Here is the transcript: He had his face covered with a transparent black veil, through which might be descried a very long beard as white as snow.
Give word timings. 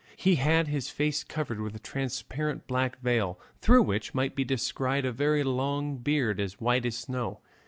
He 0.17 0.37
had 0.37 0.67
his 0.67 0.89
face 0.89 1.23
covered 1.23 1.59
with 1.61 1.75
a 1.75 1.79
transparent 1.79 2.65
black 2.65 2.99
veil, 3.01 3.39
through 3.59 3.83
which 3.83 4.15
might 4.15 4.35
be 4.35 4.43
descried 4.43 5.05
a 5.05 5.11
very 5.11 5.43
long 5.43 5.97
beard 5.97 6.39
as 6.39 6.59
white 6.59 6.87
as 6.87 6.97
snow. 6.97 7.41